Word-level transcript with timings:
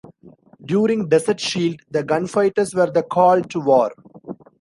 During 0.65 1.09
Desert 1.09 1.39
Shield 1.39 1.81
the 1.91 2.01
Gunfighters 2.03 2.73
were 2.73 2.89
the 2.89 3.03
called 3.03 3.51
to 3.51 3.59
war. 3.59 3.91